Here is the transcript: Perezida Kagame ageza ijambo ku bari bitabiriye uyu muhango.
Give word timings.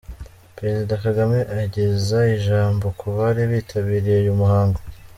Perezida 0.57 0.93
Kagame 1.05 1.39
ageza 1.61 2.19
ijambo 2.37 2.85
ku 2.99 3.05
bari 3.17 3.41
bitabiriye 3.51 4.17
uyu 4.23 4.33
muhango. 4.41 4.79